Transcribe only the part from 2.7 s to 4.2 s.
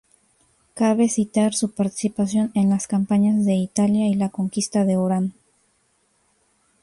las campañas de Italia y